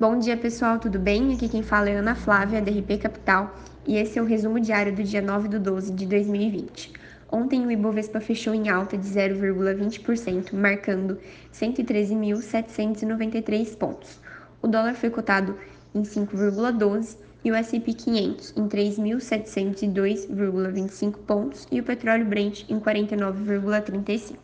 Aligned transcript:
Bom 0.00 0.18
dia, 0.18 0.34
pessoal, 0.34 0.78
tudo 0.78 0.98
bem? 0.98 1.34
Aqui 1.34 1.46
quem 1.46 1.62
fala 1.62 1.90
é 1.90 1.96
Ana 1.96 2.14
Flávia, 2.14 2.62
da 2.62 2.70
RP 2.70 2.96
Capital, 3.02 3.54
e 3.86 3.98
esse 3.98 4.18
é 4.18 4.22
o 4.22 4.24
resumo 4.24 4.58
diário 4.58 4.96
do 4.96 5.04
dia 5.04 5.20
9 5.20 5.46
de 5.46 5.58
12 5.58 5.92
de 5.92 6.06
2020. 6.06 6.90
Ontem 7.30 7.66
o 7.66 7.70
Ibovespa 7.70 8.18
fechou 8.18 8.54
em 8.54 8.70
alta 8.70 8.96
de 8.96 9.06
0,20%, 9.06 10.54
marcando 10.54 11.18
113.793 11.52 13.76
pontos. 13.76 14.18
O 14.62 14.66
dólar 14.66 14.94
foi 14.94 15.10
cotado 15.10 15.54
em 15.94 16.00
5,12 16.00 17.18
e 17.44 17.52
o 17.52 17.54
S&P 17.54 17.92
500 17.92 18.54
em 18.56 18.66
3.702,25 18.66 21.12
pontos 21.26 21.68
e 21.70 21.78
o 21.78 21.84
petróleo 21.84 22.24
Brent 22.24 22.64
em 22.70 22.80
49,35. 22.80 24.36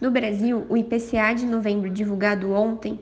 No 0.00 0.10
Brasil, 0.10 0.66
o 0.68 0.76
IPCA 0.76 1.32
de 1.32 1.46
novembro 1.46 1.88
divulgado 1.88 2.50
ontem 2.50 2.98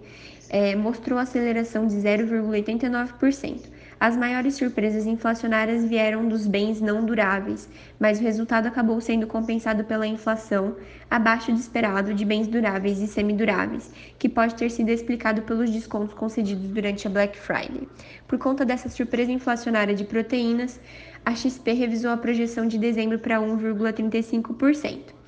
é, 0.52 0.76
mostrou 0.76 1.18
aceleração 1.18 1.86
de 1.86 1.96
0,89%. 1.96 3.70
As 3.98 4.16
maiores 4.16 4.56
surpresas 4.56 5.06
inflacionárias 5.06 5.84
vieram 5.84 6.28
dos 6.28 6.46
bens 6.46 6.80
não 6.80 7.06
duráveis, 7.06 7.68
mas 7.98 8.18
o 8.18 8.22
resultado 8.22 8.66
acabou 8.66 9.00
sendo 9.00 9.26
compensado 9.26 9.84
pela 9.84 10.06
inflação 10.06 10.76
abaixo 11.08 11.52
do 11.52 11.58
esperado 11.58 12.12
de 12.12 12.24
bens 12.24 12.48
duráveis 12.48 13.00
e 13.00 13.06
semiduráveis, 13.06 13.90
que 14.18 14.28
pode 14.28 14.56
ter 14.56 14.70
sido 14.70 14.90
explicado 14.90 15.42
pelos 15.42 15.70
descontos 15.70 16.14
concedidos 16.14 16.68
durante 16.68 17.06
a 17.06 17.10
Black 17.10 17.38
Friday. 17.38 17.88
Por 18.28 18.38
conta 18.38 18.64
dessa 18.64 18.88
surpresa 18.88 19.32
inflacionária 19.32 19.94
de 19.94 20.04
proteínas, 20.04 20.80
a 21.24 21.34
XP 21.34 21.72
revisou 21.72 22.10
a 22.10 22.16
projeção 22.16 22.66
de 22.66 22.76
dezembro 22.78 23.20
para 23.20 23.38
1,35%. 23.38 25.21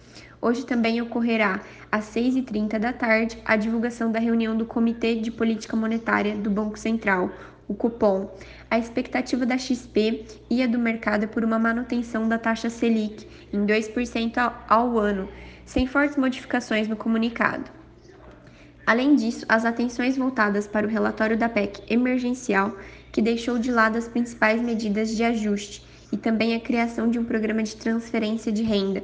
Hoje 0.44 0.66
também 0.66 1.00
ocorrerá, 1.00 1.62
às 1.90 2.04
6h30 2.14 2.78
da 2.78 2.92
tarde, 2.92 3.38
a 3.46 3.56
divulgação 3.56 4.12
da 4.12 4.18
reunião 4.18 4.54
do 4.54 4.66
Comitê 4.66 5.14
de 5.14 5.30
Política 5.30 5.74
Monetária 5.74 6.36
do 6.36 6.50
Banco 6.50 6.78
Central, 6.78 7.30
o 7.66 7.72
Copom. 7.72 8.30
A 8.70 8.78
expectativa 8.78 9.46
da 9.46 9.56
XP 9.56 10.22
e 10.50 10.62
a 10.62 10.66
do 10.66 10.78
mercado 10.78 11.24
é 11.24 11.26
por 11.26 11.42
uma 11.42 11.58
manutenção 11.58 12.28
da 12.28 12.36
taxa 12.36 12.68
Selic 12.68 13.26
em 13.54 13.64
2% 13.64 14.36
ao, 14.36 14.64
ao 14.68 14.98
ano, 14.98 15.30
sem 15.64 15.86
fortes 15.86 16.18
modificações 16.18 16.88
no 16.88 16.94
comunicado. 16.94 17.70
Além 18.86 19.16
disso, 19.16 19.46
as 19.48 19.64
atenções 19.64 20.18
voltadas 20.18 20.66
para 20.66 20.86
o 20.86 20.90
relatório 20.90 21.38
da 21.38 21.48
PEC 21.48 21.84
emergencial, 21.88 22.76
que 23.10 23.22
deixou 23.22 23.58
de 23.58 23.72
lado 23.72 23.96
as 23.96 24.08
principais 24.08 24.60
medidas 24.60 25.16
de 25.16 25.24
ajuste, 25.24 25.82
e 26.12 26.18
também 26.18 26.54
a 26.54 26.60
criação 26.60 27.08
de 27.08 27.18
um 27.18 27.24
programa 27.24 27.62
de 27.62 27.74
transferência 27.76 28.52
de 28.52 28.62
renda, 28.62 29.02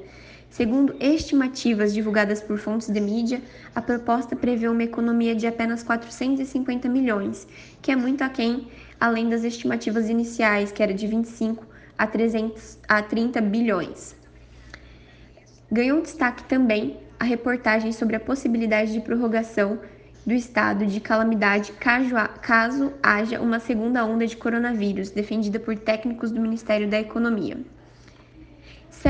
Segundo 0.50 0.96
estimativas 0.98 1.94
divulgadas 1.94 2.42
por 2.42 2.58
fontes 2.58 2.88
de 2.88 3.00
mídia, 3.00 3.40
a 3.72 3.80
proposta 3.80 4.34
prevê 4.34 4.66
uma 4.66 4.82
economia 4.82 5.32
de 5.32 5.46
apenas 5.46 5.84
450 5.84 6.88
milhões, 6.88 7.46
que 7.80 7.92
é 7.92 7.96
muito 7.96 8.22
aquém, 8.22 8.66
além 9.00 9.28
das 9.28 9.44
estimativas 9.44 10.08
iniciais, 10.08 10.72
que 10.72 10.82
era 10.82 10.92
de 10.92 11.06
25 11.06 11.64
a, 11.96 12.04
300, 12.04 12.78
a 12.88 13.00
30 13.00 13.40
bilhões. 13.40 14.16
Ganhou 15.70 16.02
destaque 16.02 16.42
também 16.42 16.98
a 17.20 17.24
reportagem 17.24 17.92
sobre 17.92 18.16
a 18.16 18.20
possibilidade 18.20 18.92
de 18.92 19.00
prorrogação 19.00 19.78
do 20.26 20.34
estado 20.34 20.84
de 20.84 21.00
calamidade 21.00 21.72
caso 21.72 22.92
haja 23.00 23.40
uma 23.40 23.60
segunda 23.60 24.04
onda 24.04 24.26
de 24.26 24.36
coronavírus, 24.36 25.10
defendida 25.10 25.60
por 25.60 25.78
técnicos 25.78 26.32
do 26.32 26.40
Ministério 26.40 26.88
da 26.88 26.98
Economia. 26.98 27.56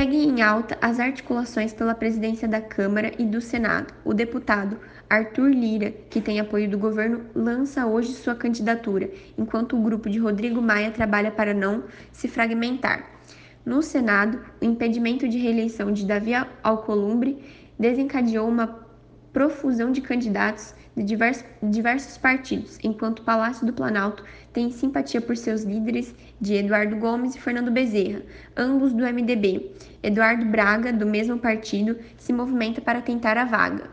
Seguem 0.01 0.31
em 0.31 0.41
alta 0.41 0.79
as 0.81 0.99
articulações 0.99 1.75
pela 1.75 1.95
presidência 1.95 2.49
da 2.49 2.59
Câmara 2.59 3.13
e 3.19 3.25
do 3.27 3.39
Senado. 3.39 3.93
O 4.03 4.15
deputado 4.15 4.79
Arthur 5.11 5.51
Lira, 5.51 5.91
que 6.09 6.23
tem 6.23 6.41
apoio 6.41 6.71
do 6.71 6.79
governo, 6.79 7.27
lança 7.35 7.85
hoje 7.85 8.15
sua 8.15 8.35
candidatura, 8.35 9.11
enquanto 9.37 9.77
o 9.77 9.83
grupo 9.83 10.09
de 10.09 10.19
Rodrigo 10.19 10.63
Maia 10.63 10.91
trabalha 10.91 11.31
para 11.31 11.53
não 11.53 11.85
se 12.13 12.29
fragmentar. 12.29 13.11
No 13.63 13.83
Senado, 13.83 14.41
o 14.59 14.65
impedimento 14.65 15.29
de 15.29 15.37
reeleição 15.37 15.93
de 15.93 16.07
Davi 16.07 16.33
Alcolumbre 16.63 17.45
desencadeou 17.79 18.49
uma 18.49 18.69
profusão 19.33 19.93
de 19.93 20.01
candidatos 20.01 20.75
de 20.97 21.05
diversos, 21.63 22.19
partidos, 22.19 22.79
enquanto 22.83 23.21
o 23.21 23.25
Palácio 23.25 23.65
do 23.67 23.73
Planalto 23.73 24.25
tem 24.53 24.71
simpatia 24.71 25.21
por 25.21 25.37
seus 25.37 25.63
líderes 25.63 26.15
de 26.41 26.55
Eduardo 26.55 26.97
Gomes 26.97 27.35
e 27.35 27.41
Fernando 27.41 27.71
Bezerra, 27.71 28.23
ambos 28.57 28.93
do 28.93 29.05
MDB. 29.05 29.71
Eduardo 30.03 30.45
Braga, 30.45 30.93
do 30.93 31.07
mesmo 31.07 31.39
partido, 31.39 31.97
se 32.19 32.33
movimenta 32.33 32.81
para 32.81 33.01
tentar 33.01 33.39
a 33.39 33.45
vaga. 33.45 33.85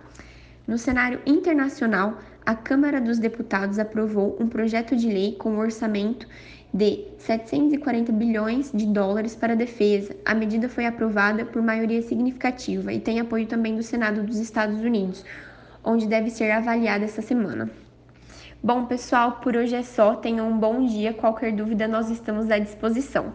No 0.68 0.78
cenário 0.78 1.22
internacional, 1.26 2.20
a 2.48 2.56
Câmara 2.56 3.02
dos 3.02 3.20
Deputados 3.20 3.78
aprovou 3.78 4.38
um 4.40 4.48
projeto 4.48 4.96
de 4.96 5.10
lei 5.10 5.36
com 5.36 5.50
um 5.50 5.60
orçamento 5.60 6.26
de 6.74 7.04
740 7.18 8.10
bilhões 8.14 8.72
de 8.74 8.86
dólares 8.86 9.36
para 9.36 9.52
a 9.52 9.56
defesa. 9.56 10.16
A 10.24 10.34
medida 10.34 10.70
foi 10.70 10.86
aprovada 10.86 11.44
por 11.44 11.62
maioria 11.62 12.02
significativa 12.02 12.94
e 12.94 13.02
tem 13.02 13.20
apoio 13.20 13.48
também 13.48 13.76
do 13.76 13.84
Senado 13.84 14.24
dos 14.24 14.38
Estados 14.38 14.80
Unidos, 14.80 15.26
onde 15.84 16.08
deve 16.08 16.30
ser 16.30 16.50
avaliada 16.50 17.04
essa 17.04 17.22
semana. 17.22 17.70
Bom, 18.64 18.86
pessoal, 18.86 19.42
por 19.42 19.58
hoje 19.58 19.76
é 19.76 19.84
só. 19.84 20.16
Tenham 20.16 20.50
um 20.50 20.58
bom 20.58 20.86
dia. 20.86 21.12
Qualquer 21.12 21.52
dúvida, 21.52 21.86
nós 21.86 22.10
estamos 22.10 22.50
à 22.50 22.58
disposição. 22.58 23.34